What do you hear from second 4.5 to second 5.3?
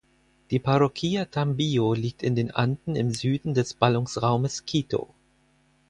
Quito.